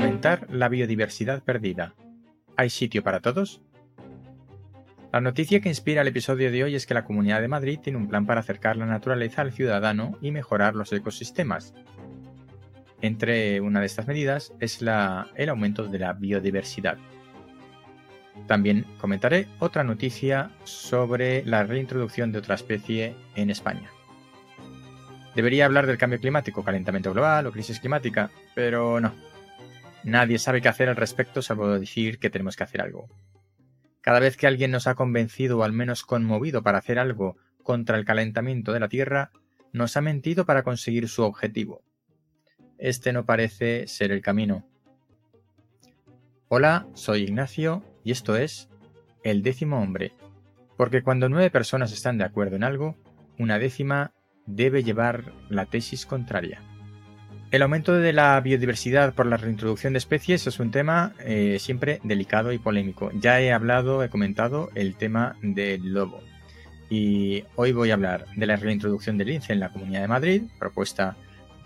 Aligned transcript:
Aumentar 0.00 0.46
la 0.50 0.70
biodiversidad 0.70 1.42
perdida. 1.42 1.94
¿Hay 2.56 2.70
sitio 2.70 3.02
para 3.02 3.20
todos? 3.20 3.60
La 5.12 5.20
noticia 5.20 5.60
que 5.60 5.68
inspira 5.68 6.00
el 6.00 6.08
episodio 6.08 6.50
de 6.50 6.64
hoy 6.64 6.74
es 6.74 6.86
que 6.86 6.94
la 6.94 7.04
Comunidad 7.04 7.42
de 7.42 7.48
Madrid 7.48 7.80
tiene 7.82 7.98
un 7.98 8.08
plan 8.08 8.24
para 8.24 8.40
acercar 8.40 8.78
la 8.78 8.86
naturaleza 8.86 9.42
al 9.42 9.52
ciudadano 9.52 10.16
y 10.22 10.30
mejorar 10.30 10.74
los 10.74 10.90
ecosistemas. 10.94 11.74
Entre 13.02 13.60
una 13.60 13.80
de 13.80 13.86
estas 13.86 14.06
medidas 14.06 14.54
es 14.58 14.80
el 14.80 15.48
aumento 15.50 15.86
de 15.86 15.98
la 15.98 16.14
biodiversidad. 16.14 16.96
También 18.46 18.86
comentaré 18.98 19.48
otra 19.58 19.84
noticia 19.84 20.50
sobre 20.64 21.44
la 21.44 21.62
reintroducción 21.64 22.32
de 22.32 22.38
otra 22.38 22.54
especie 22.54 23.14
en 23.34 23.50
España. 23.50 23.90
Debería 25.34 25.66
hablar 25.66 25.86
del 25.86 25.98
cambio 25.98 26.20
climático, 26.20 26.64
calentamiento 26.64 27.12
global 27.12 27.46
o 27.46 27.52
crisis 27.52 27.80
climática, 27.80 28.30
pero 28.54 28.98
no. 28.98 29.29
Nadie 30.04 30.38
sabe 30.38 30.62
qué 30.62 30.68
hacer 30.68 30.88
al 30.88 30.96
respecto 30.96 31.42
salvo 31.42 31.78
decir 31.78 32.18
que 32.18 32.30
tenemos 32.30 32.56
que 32.56 32.64
hacer 32.64 32.80
algo. 32.80 33.08
Cada 34.00 34.20
vez 34.20 34.36
que 34.36 34.46
alguien 34.46 34.70
nos 34.70 34.86
ha 34.86 34.94
convencido 34.94 35.58
o 35.58 35.62
al 35.62 35.72
menos 35.72 36.04
conmovido 36.04 36.62
para 36.62 36.78
hacer 36.78 36.98
algo 36.98 37.36
contra 37.62 37.98
el 37.98 38.06
calentamiento 38.06 38.72
de 38.72 38.80
la 38.80 38.88
Tierra, 38.88 39.30
nos 39.72 39.96
ha 39.96 40.00
mentido 40.00 40.46
para 40.46 40.62
conseguir 40.62 41.08
su 41.08 41.22
objetivo. 41.22 41.82
Este 42.78 43.12
no 43.12 43.26
parece 43.26 43.86
ser 43.86 44.10
el 44.10 44.22
camino. 44.22 44.66
Hola, 46.48 46.88
soy 46.94 47.22
Ignacio 47.22 47.84
y 48.02 48.10
esto 48.10 48.36
es 48.36 48.68
El 49.22 49.42
décimo 49.42 49.80
hombre. 49.80 50.14
Porque 50.78 51.02
cuando 51.02 51.28
nueve 51.28 51.50
personas 51.50 51.92
están 51.92 52.16
de 52.16 52.24
acuerdo 52.24 52.56
en 52.56 52.64
algo, 52.64 52.96
una 53.38 53.58
décima 53.58 54.14
debe 54.46 54.82
llevar 54.82 55.34
la 55.50 55.66
tesis 55.66 56.06
contraria. 56.06 56.62
El 57.50 57.62
aumento 57.62 57.94
de 57.94 58.12
la 58.12 58.40
biodiversidad 58.40 59.12
por 59.12 59.26
la 59.26 59.36
reintroducción 59.36 59.92
de 59.92 59.98
especies 59.98 60.46
es 60.46 60.60
un 60.60 60.70
tema 60.70 61.14
eh, 61.18 61.56
siempre 61.58 61.98
delicado 62.04 62.52
y 62.52 62.58
polémico. 62.58 63.10
Ya 63.12 63.40
he 63.40 63.52
hablado, 63.52 64.04
he 64.04 64.08
comentado 64.08 64.70
el 64.76 64.94
tema 64.94 65.34
del 65.42 65.92
lobo. 65.92 66.22
Y 66.90 67.42
hoy 67.56 67.72
voy 67.72 67.90
a 67.90 67.94
hablar 67.94 68.26
de 68.36 68.46
la 68.46 68.54
reintroducción 68.54 69.18
del 69.18 69.28
lince 69.28 69.52
en 69.52 69.58
la 69.58 69.72
Comunidad 69.72 70.02
de 70.02 70.06
Madrid, 70.06 70.42
propuesta 70.60 71.16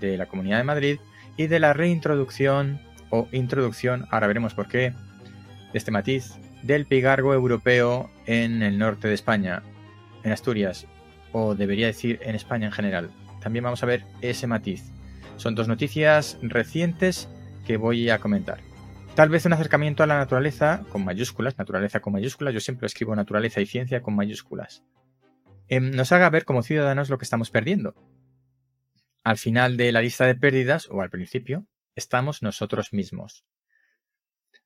de 0.01 0.17
la 0.17 0.25
Comunidad 0.25 0.57
de 0.57 0.65
Madrid, 0.65 0.99
y 1.37 1.49
de 1.49 1.61
la 1.61 1.75
reintroducción 1.75 2.81
o 3.11 3.29
introducción, 3.33 4.07
ahora 4.11 4.27
veremos 4.27 4.55
por 4.55 4.69
qué, 4.69 4.95
de 5.73 5.79
este 5.79 5.91
matiz, 5.91 6.33
del 6.63 6.87
pigargo 6.87 7.35
europeo 7.35 8.11
en 8.25 8.63
el 8.63 8.79
norte 8.79 9.09
de 9.09 9.15
España, 9.15 9.63
en 10.23 10.33
Asturias, 10.33 10.87
o 11.33 11.55
debería 11.55 11.89
decir 11.89 12.21
en 12.23 12.37
España 12.37 12.69
en 12.69 12.73
general. 12.73 13.11
También 13.43 13.65
vamos 13.65 13.83
a 13.83 13.87
ver 13.87 14.07
ese 14.23 14.47
matiz. 14.47 14.94
Son 15.37 15.55
dos 15.55 15.69
noticias 15.69 16.39
recientes 16.43 17.29
que 17.67 17.77
voy 17.77 18.11
a 18.11 18.19
comentar. 18.19 18.61
Tal 19.15 19.29
vez 19.29 19.47
un 19.47 19.53
acercamiento 19.53 20.03
a 20.03 20.07
la 20.07 20.19
naturaleza 20.19 20.85
con 20.89 21.05
mayúsculas, 21.05 21.59
naturaleza 21.59 22.01
con 22.01 22.13
mayúsculas, 22.13 22.55
yo 22.55 22.61
siempre 22.61 22.87
escribo 22.87 23.15
naturaleza 23.15 23.61
y 23.61 23.67
ciencia 23.67 24.03
con 24.03 24.17
mayúsculas, 24.17 24.83
em, 25.69 25.91
nos 25.91 26.13
haga 26.13 26.31
ver 26.31 26.45
como 26.45 26.63
ciudadanos 26.63 27.11
lo 27.11 27.19
que 27.19 27.25
estamos 27.25 27.51
perdiendo. 27.51 27.95
Al 29.23 29.39
final 29.39 29.77
de 29.77 29.93
la 29.93 30.03
lista 30.03 30.27
de 30.27 30.35
pérdidas, 30.35 30.89
o 30.91 31.01
al 31.01 31.11
principio, 31.11 31.67
estamos 31.95 32.43
nosotros 32.43 32.93
mismos. 32.93 33.45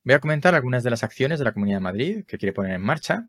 Voy 0.04 0.14
a 0.14 0.20
comentar 0.20 0.54
algunas 0.54 0.82
de 0.82 0.90
las 0.90 1.04
acciones 1.04 1.38
de 1.38 1.44
la 1.44 1.52
Comunidad 1.52 1.78
de 1.78 1.82
Madrid 1.82 2.24
que 2.26 2.38
quiere 2.38 2.52
poner 2.52 2.72
en 2.72 2.82
marcha 2.82 3.28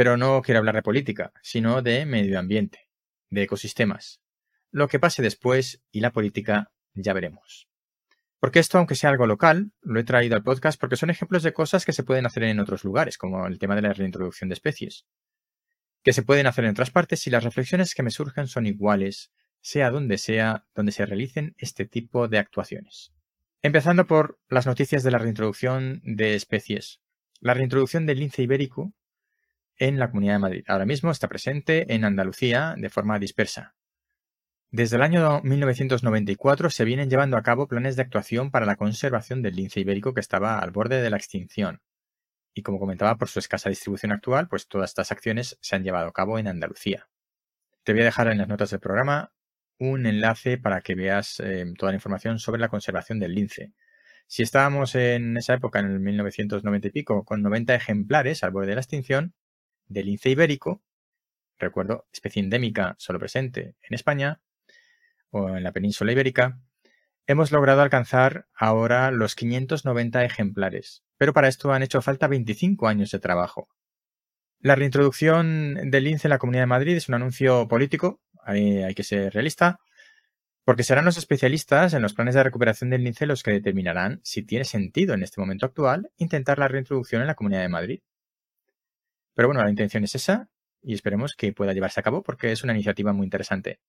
pero 0.00 0.16
no 0.16 0.40
quiero 0.42 0.60
hablar 0.60 0.76
de 0.76 0.82
política, 0.82 1.32
sino 1.42 1.82
de 1.82 2.06
medio 2.06 2.38
ambiente, 2.38 2.88
de 3.28 3.42
ecosistemas. 3.42 4.20
Lo 4.70 4.88
que 4.88 5.00
pase 5.00 5.22
después 5.22 5.82
y 5.90 6.00
la 6.00 6.12
política 6.12 6.70
ya 6.94 7.12
veremos. 7.12 7.68
Porque 8.38 8.58
esto, 8.58 8.78
aunque 8.78 8.94
sea 8.94 9.10
algo 9.10 9.26
local, 9.26 9.72
lo 9.82 10.00
he 10.00 10.04
traído 10.04 10.34
al 10.34 10.42
podcast 10.42 10.80
porque 10.80 10.96
son 10.96 11.10
ejemplos 11.10 11.42
de 11.42 11.52
cosas 11.52 11.84
que 11.84 11.92
se 11.92 12.04
pueden 12.04 12.24
hacer 12.24 12.44
en 12.44 12.58
otros 12.60 12.84
lugares, 12.84 13.18
como 13.18 13.46
el 13.46 13.58
tema 13.58 13.76
de 13.76 13.82
la 13.82 13.92
reintroducción 13.92 14.48
de 14.48 14.54
especies. 14.54 15.06
Que 16.02 16.14
se 16.14 16.22
pueden 16.22 16.46
hacer 16.46 16.64
en 16.64 16.70
otras 16.70 16.90
partes 16.90 17.26
y 17.26 17.30
las 17.30 17.44
reflexiones 17.44 17.94
que 17.94 18.02
me 18.02 18.10
surgen 18.10 18.46
son 18.46 18.66
iguales, 18.66 19.30
sea 19.60 19.90
donde 19.90 20.16
sea 20.16 20.64
donde 20.74 20.92
se 20.92 21.04
realicen 21.04 21.54
este 21.58 21.84
tipo 21.84 22.28
de 22.28 22.38
actuaciones. 22.38 23.12
Empezando 23.60 24.06
por 24.06 24.40
las 24.48 24.66
noticias 24.66 25.02
de 25.02 25.10
la 25.10 25.18
reintroducción 25.18 26.00
de 26.02 26.34
especies. 26.34 27.02
La 27.40 27.52
reintroducción 27.52 28.06
del 28.06 28.20
lince 28.20 28.42
ibérico 28.42 28.94
en 29.76 29.98
la 29.98 30.08
Comunidad 30.08 30.34
de 30.34 30.38
Madrid. 30.38 30.64
Ahora 30.66 30.86
mismo 30.86 31.10
está 31.10 31.28
presente 31.28 31.92
en 31.92 32.04
Andalucía 32.04 32.74
de 32.78 32.88
forma 32.88 33.18
dispersa. 33.18 33.74
Desde 34.72 34.94
el 34.94 35.02
año 35.02 35.40
1994 35.42 36.70
se 36.70 36.84
vienen 36.84 37.10
llevando 37.10 37.36
a 37.36 37.42
cabo 37.42 37.66
planes 37.66 37.96
de 37.96 38.02
actuación 38.02 38.52
para 38.52 38.66
la 38.66 38.76
conservación 38.76 39.42
del 39.42 39.56
lince 39.56 39.80
ibérico 39.80 40.14
que 40.14 40.20
estaba 40.20 40.60
al 40.60 40.70
borde 40.70 41.02
de 41.02 41.10
la 41.10 41.16
extinción. 41.16 41.82
Y 42.54 42.62
como 42.62 42.78
comentaba, 42.78 43.16
por 43.16 43.28
su 43.28 43.40
escasa 43.40 43.68
distribución 43.68 44.12
actual, 44.12 44.46
pues 44.46 44.68
todas 44.68 44.90
estas 44.90 45.10
acciones 45.10 45.58
se 45.60 45.74
han 45.74 45.82
llevado 45.82 46.06
a 46.06 46.12
cabo 46.12 46.38
en 46.38 46.46
Andalucía. 46.46 47.08
Te 47.82 47.92
voy 47.92 48.02
a 48.02 48.04
dejar 48.04 48.28
en 48.28 48.38
las 48.38 48.46
notas 48.46 48.70
del 48.70 48.78
programa 48.78 49.32
un 49.78 50.06
enlace 50.06 50.56
para 50.56 50.82
que 50.82 50.94
veas 50.94 51.40
eh, 51.40 51.64
toda 51.76 51.90
la 51.90 51.96
información 51.96 52.38
sobre 52.38 52.60
la 52.60 52.68
conservación 52.68 53.18
del 53.18 53.34
lince. 53.34 53.72
Si 54.28 54.44
estábamos 54.44 54.94
en 54.94 55.36
esa 55.36 55.54
época, 55.54 55.80
en 55.80 55.86
el 55.86 55.98
1990 55.98 56.86
y 56.86 56.90
pico, 56.92 57.24
con 57.24 57.42
90 57.42 57.74
ejemplares 57.74 58.44
al 58.44 58.52
borde 58.52 58.68
de 58.68 58.74
la 58.76 58.82
extinción, 58.82 59.34
del 59.88 60.06
lince 60.06 60.30
ibérico, 60.30 60.80
recuerdo, 61.58 62.06
especie 62.12 62.40
endémica 62.40 62.94
solo 62.98 63.18
presente 63.18 63.74
en 63.82 63.94
España 63.94 64.40
o 65.30 65.48
en 65.56 65.62
la 65.62 65.72
península 65.72 66.12
ibérica, 66.12 66.60
hemos 67.26 67.52
logrado 67.52 67.82
alcanzar 67.82 68.46
ahora 68.54 69.10
los 69.10 69.34
590 69.34 70.24
ejemplares, 70.24 71.04
pero 71.16 71.32
para 71.32 71.48
esto 71.48 71.72
han 71.72 71.82
hecho 71.82 72.02
falta 72.02 72.28
25 72.28 72.88
años 72.88 73.10
de 73.10 73.20
trabajo. 73.20 73.68
La 74.58 74.74
reintroducción 74.74 75.90
del 75.90 76.04
lince 76.04 76.28
en 76.28 76.30
la 76.30 76.38
Comunidad 76.38 76.62
de 76.62 76.66
Madrid 76.66 76.96
es 76.96 77.08
un 77.08 77.14
anuncio 77.14 77.66
político, 77.68 78.20
hay, 78.42 78.94
que 78.94 79.04
ser 79.04 79.32
realista, 79.32 79.78
porque 80.64 80.82
serán 80.82 81.04
los 81.04 81.16
especialistas 81.16 81.94
en 81.94 82.02
los 82.02 82.14
planes 82.14 82.34
de 82.34 82.42
recuperación 82.42 82.90
del 82.90 83.04
lince 83.04 83.26
los 83.26 83.42
que 83.42 83.52
determinarán 83.52 84.20
si 84.22 84.42
tiene 84.42 84.64
sentido 84.64 85.14
en 85.14 85.22
este 85.22 85.40
momento 85.40 85.66
actual 85.66 86.10
intentar 86.16 86.58
la 86.58 86.68
reintroducción 86.68 87.22
en 87.22 87.28
la 87.28 87.34
Comunidad 87.34 87.62
de 87.62 87.68
Madrid. 87.68 88.00
Pero 89.34 89.48
bueno, 89.48 89.62
la 89.62 89.70
intención 89.70 90.04
es 90.04 90.14
esa 90.14 90.50
y 90.82 90.94
esperemos 90.94 91.34
que 91.36 91.52
pueda 91.52 91.72
llevarse 91.72 92.00
a 92.00 92.02
cabo 92.02 92.22
porque 92.22 92.52
es 92.52 92.62
una 92.62 92.74
iniciativa 92.74 93.12
muy 93.12 93.24
interesante. 93.24 93.80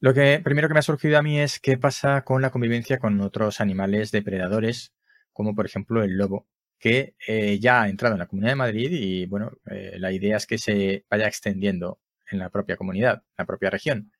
Lo 0.00 0.14
que 0.14 0.40
primero 0.42 0.66
que 0.66 0.72
me 0.74 0.80
ha 0.80 0.82
surgido 0.82 1.18
a 1.18 1.22
mí 1.22 1.38
es 1.38 1.60
qué 1.60 1.76
pasa 1.76 2.22
con 2.22 2.40
la 2.40 2.50
convivencia 2.50 2.98
con 2.98 3.20
otros 3.20 3.60
animales 3.60 4.10
depredadores, 4.10 4.94
como 5.32 5.54
por 5.54 5.66
ejemplo 5.66 6.02
el 6.02 6.16
lobo, 6.16 6.46
que 6.78 7.14
eh, 7.28 7.58
ya 7.60 7.82
ha 7.82 7.88
entrado 7.90 8.14
en 8.14 8.20
la 8.20 8.26
Comunidad 8.26 8.52
de 8.52 8.56
Madrid 8.56 8.90
y 8.92 9.26
bueno, 9.26 9.52
eh, 9.70 9.96
la 9.98 10.10
idea 10.10 10.38
es 10.38 10.46
que 10.46 10.56
se 10.56 11.04
vaya 11.10 11.28
extendiendo 11.28 12.00
en 12.30 12.38
la 12.38 12.48
propia 12.48 12.76
comunidad, 12.76 13.22
la 13.36 13.44
propia 13.44 13.68
región. 13.68 14.10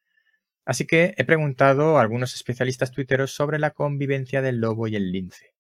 Así 0.67 0.87
que 0.87 1.15
he 1.17 1.25
preguntado 1.25 1.99
a 1.99 2.03
algunos 2.03 2.35
especialistas 2.35 2.91
tuiteros 2.93 3.33
sobre 3.33 3.59
la 3.59 3.71
convivencia 3.71 4.43
del 4.43 4.59
lobo 4.61 4.87
y 4.87 4.97
el 4.97 5.11
lince. 5.11 5.55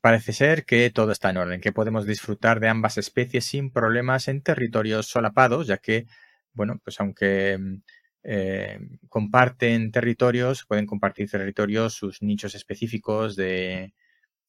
Parece 0.00 0.32
ser 0.32 0.64
que 0.64 0.90
todo 0.90 1.10
está 1.10 1.30
en 1.30 1.38
orden, 1.38 1.60
que 1.60 1.72
podemos 1.72 2.06
disfrutar 2.06 2.60
de 2.60 2.68
ambas 2.68 2.98
especies 2.98 3.44
sin 3.44 3.72
problemas 3.72 4.28
en 4.28 4.42
territorios 4.42 5.08
solapados, 5.08 5.66
ya 5.66 5.78
que, 5.78 6.06
bueno, 6.52 6.80
pues 6.84 7.00
aunque 7.00 7.58
mm, 7.58 7.82
eh, 8.22 8.78
comparten 9.08 9.90
territorios, 9.90 10.64
pueden 10.66 10.86
compartir 10.86 11.30
territorios, 11.30 11.94
sus 11.94 12.22
nichos 12.22 12.54
específicos 12.54 13.36
de 13.36 13.94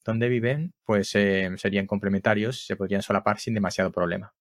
donde 0.05 0.29
viven, 0.29 0.73
pues 0.83 1.13
eh, 1.15 1.49
serían 1.57 1.85
complementarios, 1.87 2.65
se 2.65 2.75
podrían 2.75 3.01
solapar 3.01 3.39
sin 3.39 3.53
demasiado 3.53 3.91
problema. 3.91 4.33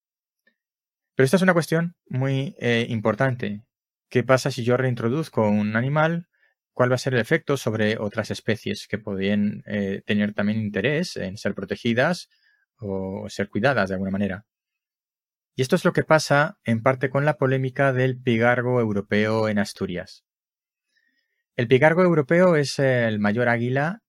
Pero 1.15 1.25
esta 1.25 1.37
es 1.37 1.43
una 1.43 1.53
cuestión 1.53 1.97
muy 2.09 2.55
eh, 2.59 2.87
importante. 2.89 3.63
¿Qué 4.09 4.23
pasa 4.23 4.51
si 4.51 4.65
yo 4.65 4.77
reintroduzco 4.77 5.49
un 5.49 5.77
animal 5.77 6.29
cuál 6.73 6.91
va 6.91 6.95
a 6.95 6.99
ser 6.99 7.15
el 7.15 7.21
efecto 7.21 7.57
sobre 7.57 7.99
otras 7.99 8.31
especies 8.31 8.87
que 8.87 8.99
podrían 8.99 9.65
tener 10.07 10.33
también 10.33 10.61
interés 10.61 11.17
en 11.17 11.37
ser 11.37 11.53
protegidas 11.53 12.29
o 12.79 13.29
ser 13.29 13.49
cuidadas 13.49 13.89
de 13.89 13.95
alguna 13.95 14.11
manera. 14.11 14.45
Y 15.59 15.63
esto 15.63 15.75
es 15.75 15.85
lo 15.85 15.93
que 15.93 16.05
pasa 16.05 16.57
en 16.63 16.85
parte 16.85 17.11
con 17.11 17.25
la 17.25 17.37
polémica 17.37 17.93
del 17.93 18.17
pigargo 18.17 18.79
europeo 18.79 19.49
en 19.49 19.59
Asturias. 19.59 20.25
El 21.57 21.67
pigargo 21.67 22.05
europeo 22.05 22.55
es 22.55 22.79
el 22.79 23.19
mayor 23.19 23.49
águila 23.49 24.05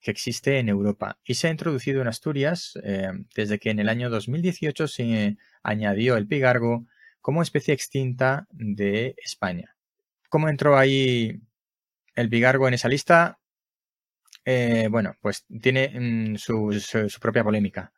que 0.00 0.12
existe 0.12 0.60
en 0.60 0.68
Europa 0.68 1.18
y 1.24 1.34
se 1.34 1.48
ha 1.48 1.50
introducido 1.50 2.02
en 2.02 2.06
Asturias 2.06 2.78
eh, 2.84 3.10
desde 3.34 3.58
que 3.58 3.70
en 3.70 3.80
el 3.80 3.88
año 3.88 4.10
2018 4.10 4.86
se 4.86 5.36
añadió 5.64 6.16
el 6.16 6.28
pigargo 6.28 6.86
como 7.20 7.42
especie 7.42 7.74
extinta 7.74 8.46
de 8.52 9.16
España. 9.18 9.74
¿Cómo 10.28 10.48
entró 10.48 10.78
ahí 10.78 11.42
el 12.14 12.28
Vigargo 12.28 12.68
en 12.68 12.74
esa 12.74 12.88
lista, 12.88 13.40
eh, 14.44 14.86
bueno, 14.88 15.16
pues 15.20 15.46
tiene 15.60 15.90
mm, 16.32 16.36
su, 16.36 16.70
propia 17.20 17.42
polémica. 17.42 17.92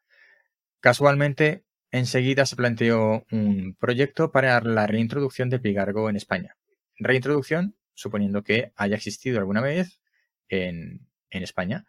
Casualmente, 0.81 1.67
enseguida 1.91 2.47
se 2.47 2.57
planteó 2.57 3.25
un 3.31 3.75
proyecto 3.79 4.31
para 4.31 4.61
la 4.61 4.87
reintroducción 4.87 5.51
del 5.51 5.61
Vigargo 5.61 6.11
en 6.11 6.17
España. 6.17 6.57
Reintroducción, 6.99 7.77
suponiendo 7.95 8.43
que 8.43 8.73
haya 8.77 8.97
existido 8.97 9.39
alguna 9.39 9.61
vez 9.61 10.01
en, 10.49 11.07
España. 11.31 11.87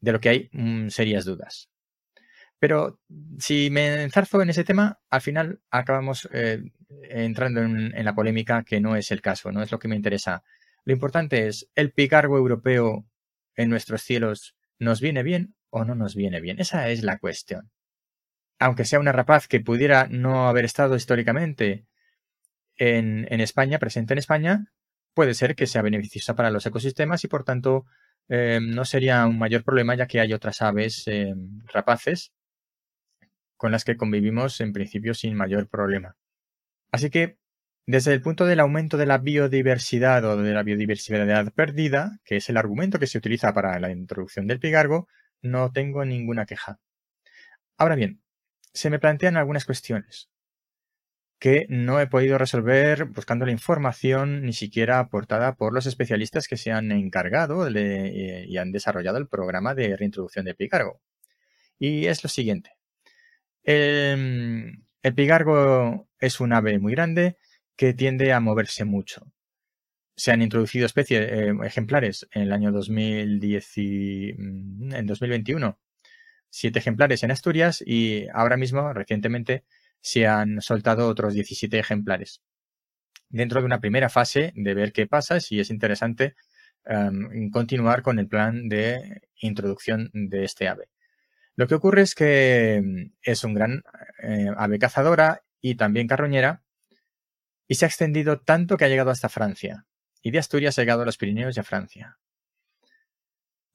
de 0.00 0.12
lo 0.12 0.20
que 0.20 0.28
hay 0.28 0.50
mm, 0.52 0.88
serias 0.88 1.24
dudas. 1.24 1.70
Pero 2.58 3.00
si 3.38 3.70
me 3.70 4.02
enzarzo 4.02 4.42
en 4.42 4.50
ese 4.50 4.64
tema, 4.64 5.00
al 5.10 5.20
final 5.20 5.60
acabamos 5.70 6.28
eh, 6.32 6.62
entrando 7.02 7.62
en, 7.62 8.04
la 8.04 8.14
polémica 8.14 8.64
que 8.64 8.80
no 8.80 8.96
es 8.96 9.10
el 9.10 9.20
caso, 9.20 9.52
no 9.52 9.62
es 9.62 9.70
lo 9.70 9.78
que 9.78 9.88
me 9.88 9.96
interesa. 9.96 10.42
Lo 10.84 10.92
importante 10.92 11.46
es, 11.46 11.70
¿el 11.74 11.92
picargo 11.92 12.36
europeo 12.36 13.06
en 13.54 13.70
nuestros 13.70 14.02
cielos 14.02 14.56
nos 14.78 15.00
viene 15.00 15.22
bien 15.22 15.54
o 15.70 15.84
no 15.84 15.94
nos 15.94 16.16
viene 16.16 16.40
bien? 16.40 16.60
Esa 16.60 16.88
es 16.88 17.02
la 17.02 17.18
cuestión. 17.18 17.70
Aunque 18.58 18.84
sea 18.84 19.00
una 19.00 19.12
rapaz 19.12 19.48
que 19.48 19.60
pudiera 19.60 20.08
no 20.10 20.48
haber 20.48 20.64
estado 20.64 20.96
históricamente 20.96 21.86
en, 22.76 23.40
España, 23.40 23.78
presente 23.78 24.14
en 24.14 24.18
España, 24.18 24.72
puede 25.14 25.34
ser 25.34 25.54
que 25.54 25.66
sea 25.66 25.82
beneficiosa 25.82 26.34
para 26.34 26.50
los 26.50 26.66
ecosistemas 26.66 27.24
y 27.24 27.28
por 27.28 27.44
tanto 27.44 27.86
eh, 28.28 28.60
no 28.62 28.84
sería 28.84 29.26
un 29.26 29.38
mayor 29.38 29.64
problema 29.64 29.94
ya 29.94 30.06
que 30.06 30.20
hay 30.20 30.32
otras 30.32 30.62
aves 30.62 31.04
eh, 31.06 31.34
rapaces 31.72 32.32
con 33.56 33.72
las 33.72 33.84
que 33.84 33.96
convivimos 33.96 34.60
en 34.60 34.72
principio 34.72 35.14
sin 35.14 35.34
mayor 35.34 35.68
problema. 35.68 36.16
Así 36.92 37.10
que, 37.10 37.38
desde 37.86 38.14
el 38.14 38.22
punto 38.22 38.46
del 38.46 38.60
aumento 38.60 38.96
de 38.96 39.06
la 39.06 39.18
biodiversidad 39.18 40.24
o 40.24 40.36
de 40.36 40.52
la 40.52 40.62
biodiversidad 40.62 41.52
perdida, 41.52 42.20
que 42.24 42.36
es 42.36 42.48
el 42.48 42.56
argumento 42.56 42.98
que 42.98 43.06
se 43.06 43.18
utiliza 43.18 43.52
para 43.52 43.78
la 43.80 43.90
introducción 43.90 44.46
del 44.46 44.60
pigargo, 44.60 45.08
no 45.42 45.72
tengo 45.72 46.04
ninguna 46.04 46.46
queja. 46.46 46.78
Ahora 47.76 47.96
bien, 47.96 48.20
se 48.78 48.90
me 48.90 49.00
plantean 49.00 49.36
algunas 49.36 49.64
cuestiones 49.64 50.30
que 51.40 51.66
no 51.68 52.00
he 52.00 52.06
podido 52.06 52.38
resolver 52.38 53.06
buscando 53.06 53.44
la 53.44 53.50
información 53.50 54.44
ni 54.44 54.52
siquiera 54.52 55.00
aportada 55.00 55.56
por 55.56 55.72
los 55.72 55.86
especialistas 55.86 56.46
que 56.46 56.56
se 56.56 56.70
han 56.70 56.92
encargado 56.92 57.68
y 57.68 58.56
han 58.56 58.72
desarrollado 58.72 59.18
el 59.18 59.28
programa 59.28 59.74
de 59.74 59.96
reintroducción 59.96 60.44
del 60.44 60.56
pigargo. 60.56 61.00
Y 61.78 62.06
es 62.06 62.22
lo 62.22 62.28
siguiente. 62.28 62.72
El, 63.64 64.84
pigargo 65.14 66.08
es 66.20 66.40
un 66.40 66.52
ave 66.52 66.78
muy 66.78 66.92
grande 66.92 67.36
que 67.76 67.94
tiende 67.94 68.32
a 68.32 68.40
moverse 68.40 68.84
mucho. 68.84 69.22
Se 70.16 70.32
han 70.32 70.42
introducido 70.42 70.86
especies, 70.86 71.20
eh, 71.30 71.52
ejemplares 71.64 72.28
en 72.32 72.42
el 72.42 72.52
año 72.52 72.72
2010 72.72 73.72
mm, 74.38 74.94
en 74.94 75.06
2021, 75.06 75.78
siete 76.50 76.78
ejemplares 76.78 77.22
en 77.22 77.30
Asturias 77.30 77.82
y 77.84 78.26
ahora 78.32 78.56
mismo, 78.56 78.92
recientemente, 78.92 79.64
se 80.00 80.26
han 80.26 80.60
soltado 80.60 81.08
otros 81.08 81.34
17 81.34 81.78
ejemplares. 81.78 82.42
Dentro 83.28 83.60
de 83.60 83.66
una 83.66 83.80
primera 83.80 84.08
fase 84.08 84.52
de 84.54 84.74
ver 84.74 84.92
qué 84.92 85.06
pasa, 85.06 85.40
si 85.40 85.60
es 85.60 85.70
interesante 85.70 86.34
em, 86.86 87.50
continuar 87.50 88.02
con 88.02 88.18
el 88.18 88.28
plan 88.28 88.68
de 88.68 89.22
introducción 89.40 90.10
de 90.12 90.44
este 90.44 90.68
ave. 90.68 90.88
Lo 91.56 91.66
que 91.66 91.74
ocurre 91.74 92.02
es 92.02 92.14
que 92.14 92.80
mm, 92.82 93.12
es 93.22 93.44
un 93.44 93.54
gran 93.54 93.82
eh, 94.22 94.48
ave 94.56 94.78
cazadora 94.78 95.42
y 95.60 95.74
también 95.74 96.06
carroñera 96.06 96.62
y 97.66 97.74
se 97.74 97.84
ha 97.84 97.88
extendido 97.88 98.40
tanto 98.40 98.76
que 98.76 98.84
ha 98.84 98.88
llegado 98.88 99.10
hasta 99.10 99.28
Francia. 99.28 99.84
Y 100.22 100.30
de 100.30 100.38
Asturias 100.38 100.78
ha 100.78 100.82
llegado 100.82 101.02
a 101.02 101.04
los 101.04 101.18
Pirineos 101.18 101.56
y 101.56 101.60
a 101.60 101.64
Francia. 101.64 102.18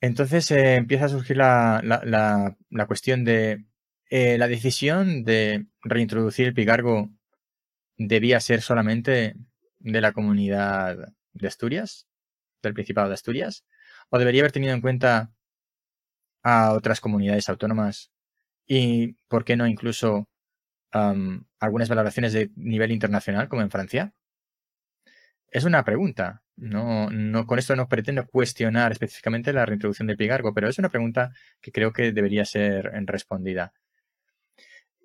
Entonces 0.04 0.52
eh, 0.52 0.76
empieza 0.76 1.06
a 1.06 1.10
surgir 1.10 1.38
la, 1.38 2.58
cuestión 2.90 3.24
de 3.24 3.64
eh, 4.10 4.38
la 4.38 4.50
decisión 4.50 5.24
de 5.24 5.68
reintroducir 5.82 6.46
el 6.46 6.54
pigargo 6.54 7.10
debía 7.96 8.42
ser 8.42 8.62
solamente 8.62 9.38
de 9.80 10.02
la 10.02 10.12
comunidad 10.12 11.14
de 11.32 11.48
Asturias, 11.48 12.06
del 12.62 12.74
Principado 12.74 13.08
de 13.08 13.14
Asturias, 13.14 13.64
o 14.10 14.20
debería 14.20 14.42
haber 14.42 14.52
tenido 14.52 14.74
en 14.74 14.82
cuenta 14.82 15.32
a 16.44 16.74
otras 16.74 17.00
comunidades 17.00 17.48
autónomas 17.48 18.12
y, 18.68 19.14
¿por 19.30 19.46
qué 19.46 19.56
no, 19.56 19.68
incluso 19.68 20.28
algunas 20.92 21.88
valoraciones 21.88 22.34
de 22.34 22.52
nivel 22.58 22.92
internacional, 22.92 23.48
como 23.48 23.62
en 23.62 23.72
Francia? 23.72 24.14
Es 25.54 25.66
una 25.66 25.86
pregunta. 25.86 26.42
No, 26.56 27.12
no, 27.12 27.46
con 27.46 27.60
esto 27.60 27.76
no 27.76 27.88
pretendo 27.88 28.26
cuestionar 28.26 28.92
específicamente 28.92 29.54
la 29.54 29.68
reintroducción 29.68 30.08
del 30.08 30.18
pigargo, 30.18 30.52
pero 30.52 30.68
es 30.68 30.80
una 30.80 30.90
pregunta 30.90 31.32
que 31.62 31.72
creo 31.72 31.94
que 31.94 32.12
debería 32.12 32.44
ser 32.44 32.92
respondida. 33.06 33.72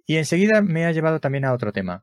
Y 0.07 0.17
enseguida 0.17 0.63
me 0.63 0.87
ha 0.87 0.93
llevado 0.93 1.21
también 1.21 1.45
a 1.45 1.53
otro 1.53 1.71
tema, 1.71 2.03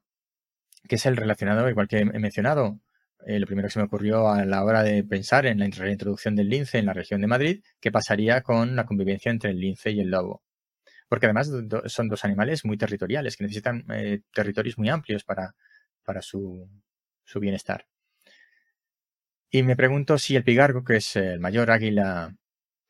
que 0.88 0.95
es 0.95 1.06
el 1.07 1.18
relacionado, 1.18 1.68
igual 1.68 1.88
que 1.88 1.97
he 2.00 2.06
mencionado, 2.19 2.80
eh, 3.25 3.39
lo 3.39 3.47
primero 3.47 3.68
que 3.68 3.74
se 3.74 3.80
me 3.80 3.86
ocurrió 3.86 4.30
a 4.30 4.45
la 4.45 4.63
hora 4.63 4.83
de 4.83 5.03
pensar 5.03 5.47
en 5.47 5.57
la 5.59 5.68
reintroducción 5.68 6.36
del 6.36 6.50
lince 6.50 6.77
en 6.77 6.86
la 6.86 6.94
región 6.94 7.21
de 7.21 7.27
Madrid, 7.27 7.63
qué 7.80 7.92
pasaría 7.92 8.42
con 8.42 8.75
la 8.75 8.86
convivencia 8.86 9.31
entre 9.31 9.50
el 9.50 9.59
lince 9.59 9.89
y 9.89 10.01
el 10.01 10.12
lobo. 10.12 10.44
Porque 11.09 11.25
además 11.25 11.51
son 11.88 12.09
dos 12.09 12.25
animales 12.25 12.63
muy 12.63 12.77
territoriales, 12.77 13.38
que 13.38 13.45
necesitan 13.45 13.86
eh, 13.92 14.21
territorios 14.31 14.77
muy 14.77 14.89
amplios 14.89 15.24
para, 15.24 15.56
para 16.03 16.21
su, 16.21 16.69
bienestar. 17.42 17.88
Y 19.50 19.63
me 19.63 19.75
pregunto 19.75 20.18
si 20.18 20.36
el 20.36 20.44
pigargo, 20.44 20.83
que 20.83 20.97
es 20.97 21.15
el 21.15 21.39
mayor 21.39 21.71
águila 21.71 22.36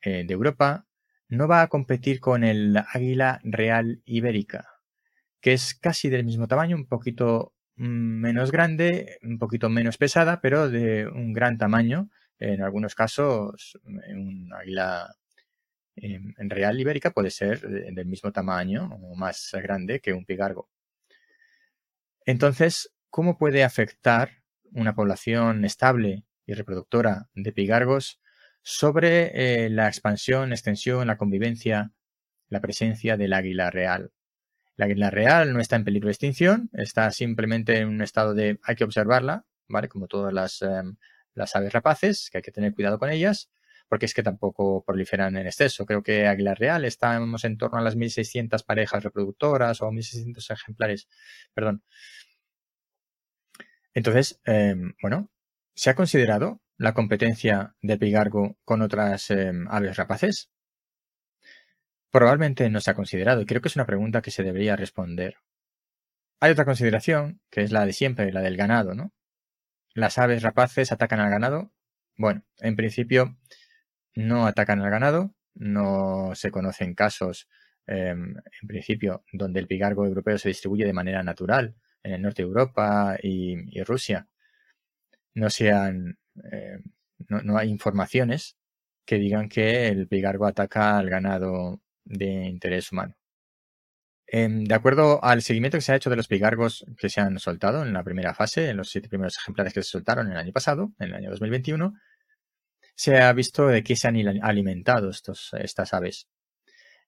eh, 0.02 0.24
de 0.26 0.34
Europa, 0.34 0.88
no 1.28 1.48
va 1.48 1.62
a 1.62 1.68
competir 1.68 2.20
con 2.20 2.44
el 2.44 2.78
águila 2.78 3.40
real 3.44 4.02
ibérica, 4.06 4.68
que 5.42 5.54
es 5.54 5.76
casi 5.76 6.10
del 6.10 6.26
mismo 6.26 6.48
tamaño, 6.48 6.76
un 6.76 6.88
poquito 6.88 7.56
Mm, 7.78 8.22
menos 8.22 8.52
grande, 8.52 9.18
un 9.24 9.38
poquito 9.38 9.70
menos 9.70 9.98
pesada, 9.98 10.40
pero 10.42 10.70
de 10.70 11.08
un 11.08 11.34
gran 11.34 11.58
tamaño. 11.58 12.10
En 12.40 12.62
algunos 12.62 12.96
casos, 12.96 13.80
un 13.86 14.50
águila 14.54 15.16
en 15.96 16.50
real 16.50 16.80
ibérica 16.80 17.12
puede 17.12 17.32
ser 17.32 17.62
del 17.62 18.06
mismo 18.06 18.32
tamaño 18.32 18.90
o 19.02 19.16
más 19.16 19.52
grande 19.62 20.02
que 20.02 20.14
un 20.14 20.26
pigargo. 20.26 20.70
Entonces, 22.26 22.92
¿cómo 23.10 23.38
puede 23.38 23.64
afectar 23.64 24.44
una 24.74 24.94
población 24.96 25.64
estable 25.64 26.24
y 26.46 26.54
reproductora 26.54 27.30
de 27.34 27.52
pigargos 27.52 28.22
sobre 28.62 29.66
eh, 29.66 29.70
la 29.70 29.88
expansión, 29.88 30.52
extensión, 30.52 31.08
la 31.08 31.18
convivencia, 31.18 31.92
la 32.50 32.62
presencia 32.62 33.18
del 33.18 33.34
águila 33.34 33.70
real? 33.72 34.12
La 34.78 34.86
águila 34.86 35.10
real 35.10 35.54
no 35.54 35.60
está 35.60 35.76
en 35.78 35.86
peligro 35.86 36.08
de 36.08 36.14
extinción, 36.14 36.70
está 36.74 37.12
simplemente 37.12 37.78
en 37.80 37.88
un 37.88 38.02
estado 38.02 38.34
de 38.34 38.60
hay 38.64 38.76
que 38.76 38.84
observarla, 38.84 39.46
¿vale? 39.68 39.88
Como 39.88 40.08
todas 40.08 40.34
las, 40.34 40.62
em, 40.62 40.98
las 41.34 41.56
aves 41.56 41.74
rapaces, 41.74 42.30
que 42.30 42.40
hay 42.40 42.42
que 42.42 42.52
tener 42.52 42.74
cuidado 42.74 43.00
con 43.00 43.10
ellas, 43.10 43.50
porque 43.88 44.06
es 44.06 44.14
que 44.14 44.24
tampoco 44.24 44.84
proliferan 44.84 45.38
en 45.38 45.48
exceso. 45.48 45.86
Creo 45.86 46.04
que 46.04 46.28
águila 46.28 46.56
real 46.56 46.86
estamos 46.86 47.46
en 47.46 47.58
torno 47.58 47.78
a 47.80 47.82
las 47.82 47.96
1.600 47.96 48.64
parejas 48.64 49.04
reproductoras 49.04 49.82
o 49.82 49.92
1.600 49.92 50.52
ejemplares, 50.52 51.08
perdón. 51.54 51.84
Entonces, 53.94 54.40
em, 54.46 54.94
bueno, 55.02 55.32
¿se 55.76 55.90
ha 55.90 55.96
considerado 55.96 56.62
la 56.78 56.94
competencia 56.94 57.76
de 57.82 57.98
pigargo 57.98 58.58
con 58.66 58.82
otras 58.82 59.30
em, 59.30 59.68
aves 59.70 59.98
rapaces? 59.98 60.50
Probablemente 62.12 62.70
no 62.70 62.80
se 62.80 62.92
ha 62.92 62.96
considerado 62.96 63.42
y 63.42 63.46
creo 63.46 63.62
que 63.62 63.68
es 63.68 63.76
una 63.76 63.86
pregunta 63.86 64.22
que 64.22 64.32
se 64.32 64.44
debería 64.44 64.76
responder. 64.76 65.36
Hay 66.40 66.52
otra 66.52 66.66
consideración, 66.66 67.42
que 67.50 67.62
es 67.62 67.72
la 67.72 67.86
de 67.86 67.94
siempre, 67.94 68.32
la 68.32 68.42
del 68.42 68.58
ganado, 68.58 68.94
¿no? 68.96 69.14
¿Las 69.94 70.18
aves 70.18 70.44
rapaces 70.44 70.92
atacan 70.92 71.20
al 71.20 71.30
ganado? 71.30 71.72
Bueno, 72.18 72.44
en 72.60 72.76
principio 72.76 73.38
no 74.16 74.48
atacan 74.48 74.82
al 74.82 74.90
ganado, 74.90 75.34
no 75.56 76.32
se 76.36 76.52
conocen 76.52 76.96
casos, 76.96 77.48
em, 77.88 78.36
en 78.62 78.68
principio, 78.68 79.24
donde 79.34 79.60
el 79.60 79.68
pigargo 79.68 80.06
europeo 80.06 80.38
se 80.38 80.50
distribuye 80.50 80.86
de 80.86 80.94
manera 80.94 81.24
natural 81.24 81.76
en 82.04 82.14
el 82.14 82.22
norte 82.22 82.44
de 82.44 82.48
Europa 82.48 83.18
y, 83.22 83.82
Rusia. 83.84 84.28
No 85.36 85.50
sean, 85.50 86.18
em, 86.52 86.84
no, 87.30 87.42
no 87.42 87.58
hay 87.58 87.70
informaciones 87.70 88.58
que 89.06 89.18
digan 89.18 89.50
que 89.50 89.88
el 89.90 90.08
pigargo 90.08 90.48
ataca 90.48 90.98
al 90.98 91.10
ganado 91.10 91.82
de 92.06 92.48
interés 92.48 92.92
humano. 92.92 93.16
Em, 94.28 94.64
de 94.66 94.74
acuerdo 94.76 95.24
al 95.24 95.42
seguimiento 95.44 95.78
que 95.78 95.82
se 95.82 95.92
ha 95.94 95.96
hecho 95.96 96.10
de 96.10 96.16
los 96.16 96.28
pigargos 96.28 96.84
que 96.98 97.10
se 97.10 97.22
han 97.22 97.40
soltado 97.40 97.84
en 97.84 97.94
la 97.94 98.04
primera 98.04 98.34
fase, 98.34 98.70
en 98.70 98.78
los 98.78 98.90
siete 98.90 99.08
primeros 99.08 99.38
ejemplares 99.38 99.74
que 99.74 99.84
se 99.84 99.90
soltaron 99.90 100.32
el 100.32 100.38
año 100.38 100.52
pasado, 100.52 100.94
en 101.00 101.10
el 101.10 101.16
año 101.16 101.30
2021, 101.30 101.94
se 102.96 103.20
ha 103.20 103.32
visto 103.34 103.68
de 103.68 103.84
qué 103.84 103.96
se 103.96 104.08
han 104.08 104.16
alimentado 104.44 105.10
estos, 105.10 105.52
estas 105.60 105.94
aves. 105.94 106.28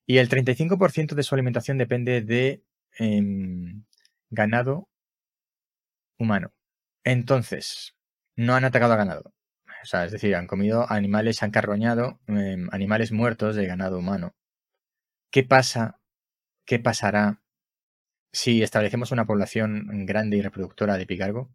Y 0.05 0.19
el 0.19 0.29
35% 0.29 1.15
de 1.15 1.23
su 1.23 1.35
alimentación 1.35 1.77
depende 1.77 2.21
de 2.21 2.63
em, 2.97 3.83
ganado 4.29 4.89
humano. 6.17 6.53
Entonces, 7.03 7.95
no 8.37 8.55
han 8.55 8.63
atacado 8.63 8.93
a 8.93 8.97
ganado. 8.97 9.33
O 9.83 9.85
sea, 9.85 10.05
es 10.05 10.13
decir, 10.13 10.35
han 10.35 10.47
comido 10.47 10.89
animales, 10.89 11.43
han 11.43 11.51
carroñado 11.51 12.19
em, 12.27 12.69
animales 12.71 13.11
muertos 13.11 13.55
de 13.57 13.67
ganado 13.67 13.99
humano. 13.99 14.35
¿Qué 15.31 15.43
pasa? 15.43 15.99
¿Qué 16.65 16.79
pasará 16.79 17.41
si 18.31 18.63
establecemos 18.63 19.11
una 19.11 19.25
población 19.25 20.05
grande 20.05 20.37
y 20.37 20.41
reproductora 20.41 20.97
de 20.97 21.05
picargo? 21.05 21.51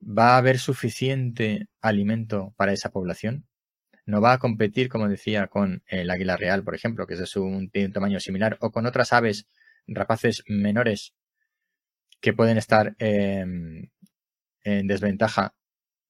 ¿Va 0.00 0.34
a 0.34 0.38
haber 0.38 0.58
suficiente 0.58 1.68
alimento 1.80 2.54
para 2.56 2.72
esa 2.72 2.90
población? 2.90 3.46
no 4.06 4.20
va 4.20 4.32
a 4.32 4.38
competir, 4.38 4.88
como 4.88 5.08
decía, 5.08 5.46
con 5.48 5.82
el 5.86 6.10
águila 6.10 6.36
real, 6.36 6.64
por 6.64 6.74
ejemplo, 6.74 7.06
que 7.06 7.14
es 7.14 7.32
tiene 7.72 7.86
un 7.86 7.92
tamaño 7.92 8.20
similar, 8.20 8.58
o 8.60 8.70
con 8.72 8.86
otras 8.86 9.12
aves 9.12 9.46
rapaces 9.86 10.42
menores 10.48 11.14
que 12.20 12.32
pueden 12.32 12.58
estar 12.58 12.94
em, 12.98 13.90
en 14.64 14.86
desventaja 14.86 15.54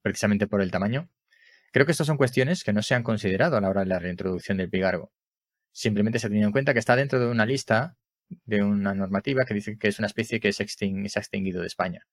precisamente 0.03 0.47
por 0.47 0.61
el 0.61 0.71
tamaño. 0.71 1.09
Creo 1.73 1.87
que 1.87 1.93
estas 1.93 2.07
son 2.07 2.19
cuestiones 2.19 2.65
que 2.65 2.73
no 2.73 2.83
se 2.83 2.95
han 2.95 3.03
considerado 3.03 3.57
a 3.57 3.61
la 3.61 3.71
hora 3.71 3.81
de 3.81 3.87
la 3.87 3.99
reintroducción 3.99 4.59
del 4.59 4.69
pigargo. 4.69 5.13
Simplemente 5.73 6.19
se 6.19 6.27
ha 6.27 6.31
tenido 6.31 6.47
en 6.47 6.53
cuenta 6.53 6.75
que 6.75 6.81
está 6.81 6.97
dentro 6.97 7.19
de 7.19 7.27
una 7.27 7.47
lista 7.47 7.97
de 8.45 8.63
una 8.63 8.95
normativa 8.95 9.45
que 9.45 9.55
dice 9.55 9.79
que 9.79 9.89
es 9.89 9.99
una 9.99 10.07
especie 10.07 10.41
que 10.41 10.53
se, 10.53 10.67
se 10.67 11.19
ha 11.19 11.21
extinguido 11.21 11.61
de 11.61 11.67
España. 11.67 12.07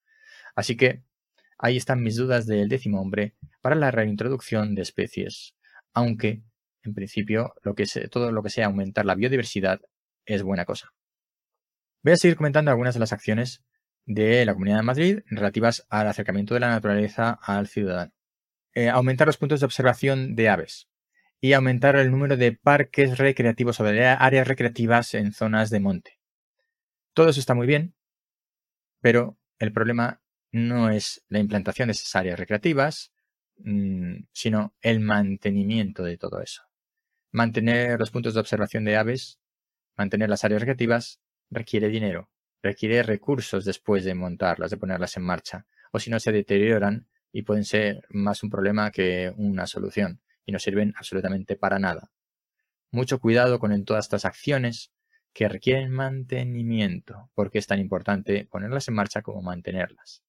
Así 0.55 0.77
que 0.77 1.03
ahí 1.57 1.77
están 1.77 2.01
mis 2.01 2.15
dudas 2.15 2.45
del 2.45 2.69
décimo 2.69 3.01
hombre 3.01 3.35
para 3.61 3.75
la 3.75 3.91
reintroducción 3.91 4.75
de 4.75 4.81
especies. 4.81 5.55
Aunque, 5.93 6.43
en 6.83 6.93
principio, 6.93 7.53
lo 7.63 7.75
que 7.75 7.85
todo 8.09 8.31
lo 8.31 8.43
que 8.43 8.49
sea 8.49 8.67
aumentar 8.67 9.05
la 9.05 9.15
biodiversidad 9.15 9.81
es 10.25 10.43
buena 10.43 10.65
cosa. 10.65 10.93
Voy 12.01 12.13
a 12.13 12.17
seguir 12.17 12.37
comentando 12.37 12.71
algunas 12.71 12.93
de 12.93 13.01
las 13.01 13.11
acciones 13.11 13.61
de 14.09 14.43
la 14.43 14.53
Comunidad 14.53 14.77
de 14.77 14.83
Madrid 14.83 15.19
relativas 15.27 15.85
al 15.87 16.07
acercamiento 16.07 16.55
de 16.55 16.59
la 16.61 16.69
naturaleza 16.69 17.39
al 17.43 17.67
ciudadano. 17.67 18.11
Eh, 18.73 18.89
aumentar 18.89 19.27
los 19.27 19.37
puntos 19.37 19.59
de 19.59 19.67
observación 19.67 20.35
de 20.35 20.49
aves 20.49 20.89
y 21.39 21.53
aumentar 21.53 21.95
el 21.95 22.09
número 22.09 22.35
de 22.35 22.51
parques 22.53 23.19
recreativos 23.19 23.79
o 23.79 23.83
de 23.83 24.05
áreas 24.07 24.47
recreativas 24.47 25.13
en 25.13 25.31
zonas 25.31 25.69
de 25.69 25.79
monte. 25.79 26.19
Todo 27.13 27.29
eso 27.29 27.39
está 27.39 27.53
muy 27.53 27.67
bien, 27.67 27.93
pero 28.99 29.37
el 29.59 29.71
problema 29.71 30.21
no 30.51 30.89
es 30.89 31.23
la 31.29 31.37
implantación 31.37 31.87
de 31.87 31.91
esas 31.91 32.15
áreas 32.15 32.39
recreativas, 32.39 33.13
mm, 33.57 34.23
sino 34.31 34.73
el 34.81 35.01
mantenimiento 35.01 36.03
de 36.03 36.17
todo 36.17 36.41
eso. 36.41 36.63
Mantener 37.31 37.99
los 37.99 38.09
puntos 38.09 38.33
de 38.33 38.39
observación 38.39 38.85
de 38.85 38.97
aves, 38.97 39.39
mantener 39.95 40.29
las 40.29 40.43
áreas 40.43 40.61
recreativas, 40.61 41.21
requiere 41.51 41.89
dinero, 41.89 42.29
requiere 42.61 43.03
recursos 43.03 43.65
después 43.65 44.03
de 44.03 44.15
montarlas, 44.15 44.71
de 44.71 44.77
ponerlas 44.77 45.15
en 45.17 45.23
marcha, 45.23 45.65
o 45.91 45.99
si 45.99 46.09
no 46.09 46.19
se 46.19 46.31
deterioran 46.31 47.07
y 47.31 47.43
pueden 47.43 47.63
ser 47.63 48.05
más 48.09 48.43
un 48.43 48.49
problema 48.49 48.91
que 48.91 49.33
una 49.37 49.67
solución, 49.67 50.21
y 50.45 50.51
no 50.51 50.59
sirven 50.59 50.93
absolutamente 50.97 51.55
para 51.55 51.79
nada. 51.79 52.11
Mucho 52.91 53.19
cuidado 53.19 53.59
con 53.59 53.85
todas 53.85 54.05
estas 54.05 54.25
acciones 54.25 54.91
que 55.33 55.47
requieren 55.47 55.91
mantenimiento, 55.91 57.29
porque 57.35 57.59
es 57.59 57.67
tan 57.67 57.79
importante 57.79 58.47
ponerlas 58.49 58.87
en 58.87 58.95
marcha 58.95 59.21
como 59.21 59.41
mantenerlas. 59.41 60.23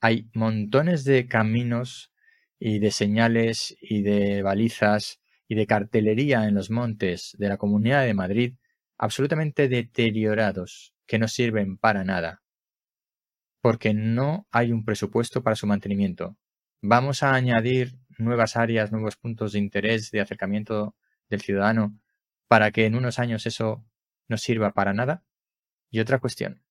Hay 0.00 0.28
montones 0.34 1.04
de 1.04 1.26
caminos 1.26 2.12
y 2.58 2.78
de 2.78 2.90
señales 2.90 3.76
y 3.80 4.02
de 4.02 4.42
balizas 4.42 5.20
y 5.48 5.54
de 5.54 5.66
cartelería 5.66 6.46
en 6.46 6.54
los 6.54 6.70
montes 6.70 7.34
de 7.38 7.48
la 7.48 7.56
Comunidad 7.56 8.04
de 8.04 8.14
Madrid 8.14 8.54
absolutamente 8.98 9.68
deteriorados 9.68 10.94
que 11.10 11.18
no 11.18 11.26
sirven 11.26 11.76
para 11.76 12.04
nada, 12.04 12.40
porque 13.60 13.94
no 13.94 14.46
hay 14.52 14.70
un 14.70 14.84
presupuesto 14.84 15.42
para 15.42 15.56
su 15.56 15.66
mantenimiento. 15.66 16.36
Vamos 16.82 17.24
a 17.24 17.34
añadir 17.34 17.98
nuevas 18.16 18.56
áreas, 18.56 18.92
nuevos 18.92 19.16
puntos 19.16 19.50
de 19.52 19.58
interés, 19.58 20.12
de 20.12 20.20
acercamiento 20.20 20.94
del 21.28 21.40
ciudadano, 21.40 21.98
para 22.46 22.70
que 22.70 22.86
en 22.86 22.94
unos 22.94 23.18
años 23.18 23.44
eso 23.46 23.84
no 24.28 24.36
sirva 24.36 24.70
para 24.70 24.94
nada. 24.94 25.24
Y 25.90 25.98
otra 25.98 26.20
cuestión, 26.20 26.62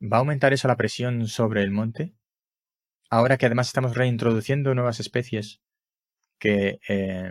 ¿va 0.00 0.16
a 0.16 0.20
aumentar 0.20 0.54
eso 0.54 0.66
la 0.66 0.78
presión 0.78 1.28
sobre 1.28 1.62
el 1.62 1.70
monte? 1.70 2.14
Ahora 3.10 3.36
que 3.36 3.44
además 3.44 3.66
estamos 3.66 3.94
reintroduciendo 3.94 4.74
nuevas 4.74 5.00
especies 5.00 5.60
que 6.38 6.80
eh, 6.88 7.30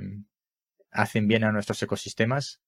hacen 0.91 1.27
bien 1.27 1.43
a 1.43 1.51
nuestros 1.51 1.81
ecosistemas, 1.81 2.61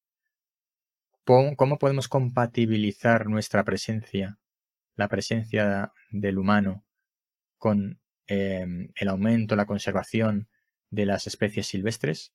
¿Cómo 1.25 1.79
podemos 1.79 2.07
compatibilizar 2.07 3.25
nuestra 3.25 3.63
presencia, 3.63 4.37
la 4.95 5.07
presencia 5.07 5.91
del 6.11 6.37
humano, 6.37 6.85
con 7.57 7.99
em, 8.27 8.91
el 8.95 9.07
aumento, 9.07 9.55
la 9.55 9.65
conservación 9.65 10.49
de 10.91 11.07
las 11.07 11.25
especies 11.25 11.65
silvestres, 11.65 12.31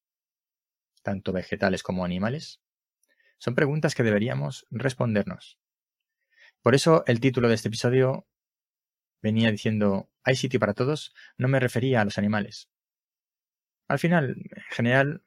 tanto 1.04 1.32
vegetales 1.32 1.84
como 1.84 2.04
animales? 2.04 2.62
Son 3.38 3.54
preguntas 3.54 3.94
que 3.94 4.02
deberíamos 4.02 4.66
respondernos. 4.72 5.60
Por 6.60 6.74
eso 6.74 7.04
el 7.06 7.20
título 7.20 7.46
de 7.46 7.54
este 7.54 7.68
episodio 7.68 8.26
venía 9.22 9.52
diciendo 9.52 10.10
¿hay 10.24 10.34
sitio 10.34 10.58
para 10.58 10.74
todos? 10.74 11.14
No 11.38 11.46
me 11.46 11.60
refería 11.60 12.00
a 12.00 12.04
los 12.04 12.18
animales. 12.18 12.68
Al 13.86 14.00
final, 14.00 14.30
en 14.30 14.62
general, 14.70 15.22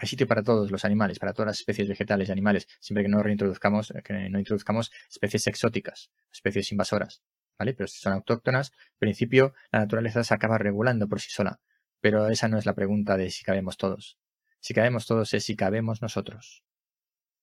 hay 0.00 0.08
sitio 0.08 0.26
para 0.26 0.42
todos 0.42 0.70
los 0.70 0.86
animales, 0.86 1.18
para 1.18 1.34
todas 1.34 1.48
las 1.48 1.58
especies 1.58 1.86
vegetales 1.86 2.30
y 2.30 2.32
animales, 2.32 2.66
siempre 2.80 3.04
que 3.04 3.10
no 3.10 3.22
reintroduzcamos, 3.22 3.92
que 4.02 4.30
no 4.30 4.38
introduzcamos 4.38 4.90
especies 5.10 5.46
exóticas, 5.46 6.10
especies 6.32 6.72
invasoras, 6.72 7.22
¿vale? 7.58 7.74
Pero 7.74 7.86
si 7.86 8.00
son 8.00 8.14
autóctonas, 8.14 8.72
en 8.92 8.98
principio 8.98 9.52
la 9.70 9.80
naturaleza 9.80 10.24
se 10.24 10.32
acaba 10.32 10.56
regulando 10.56 11.06
por 11.06 11.20
sí 11.20 11.28
sola. 11.28 11.60
Pero 12.00 12.28
esa 12.28 12.48
no 12.48 12.56
es 12.56 12.64
la 12.64 12.74
pregunta 12.74 13.18
de 13.18 13.30
si 13.30 13.44
cabemos 13.44 13.76
todos. 13.76 14.18
Si 14.58 14.72
cabemos 14.72 15.06
todos 15.06 15.34
es 15.34 15.44
si 15.44 15.54
cabemos 15.54 16.00
nosotros. 16.00 16.64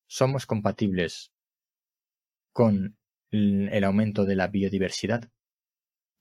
¿Somos 0.08 0.48
compatibles 0.48 1.32
con 2.54 2.98
el 3.30 3.84
aumento 3.84 4.26
de 4.26 4.36
la 4.36 4.48
biodiversidad? 4.48 5.30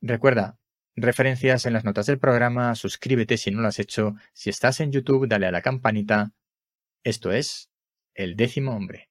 Recuerda, 0.03 0.59
Referencias 0.99 1.67
en 1.67 1.75
las 1.75 1.85
notas 1.85 2.07
del 2.07 2.19
programa, 2.19 2.75
suscríbete 2.75 3.37
si 3.37 3.51
no 3.51 3.61
lo 3.61 3.69
has 3.69 3.79
hecho, 3.79 4.15
si 4.33 4.49
estás 4.49 4.81
en 4.81 4.93
YouTube 4.93 5.29
dale 5.29 5.47
a 5.47 5.51
la 5.51 5.61
campanita. 5.61 6.33
Esto 7.05 7.33
es 7.33 7.71
El 8.15 8.35
décimo 8.35 8.75
hombre. 8.75 9.11